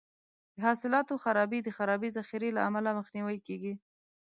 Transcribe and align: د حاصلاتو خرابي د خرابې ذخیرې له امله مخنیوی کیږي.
د 0.55 0.57
حاصلاتو 0.67 1.21
خرابي 1.23 1.59
د 1.63 1.69
خرابې 1.77 2.09
ذخیرې 2.17 2.49
له 2.57 2.61
امله 2.69 2.89
مخنیوی 2.99 3.37
کیږي. 3.47 3.73